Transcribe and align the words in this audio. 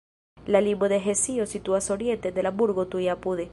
La 0.53 0.63
limo 0.67 0.85
al 0.87 0.95
Hesio 0.97 1.45
situas 1.53 1.91
oriente 1.99 2.35
de 2.39 2.47
la 2.51 2.55
burgo 2.63 2.89
tuj 2.95 3.07
apude. 3.19 3.49